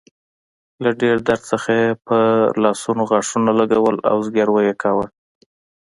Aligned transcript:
له 0.83 0.89
ډیر 1.01 1.17
درد 1.27 1.41
څخه 1.51 1.69
يې 1.81 1.89
په 2.07 2.17
لاس 2.63 2.81
غاښونه 3.09 3.51
لګول 3.59 3.95
او 4.09 4.17
زګیروی 4.25 4.63
يې 4.69 4.73
کاوه. 4.81 5.05